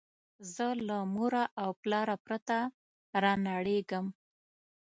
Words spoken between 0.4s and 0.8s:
زه